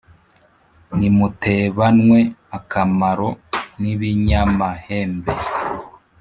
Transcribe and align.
Nimutebanwe 0.97 2.19
akamaro 2.57 3.29
n'ibinyamahembe 3.81 5.33